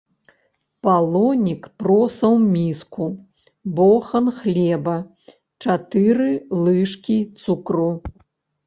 Палонік 0.85 1.61
проса 1.83 2.25
ў 2.35 2.37
міску, 2.55 3.05
бохан 3.81 4.25
хлеба, 4.41 4.97
чатыры 5.69 6.31
лыжкі 6.65 7.17
цукру. 7.47 7.91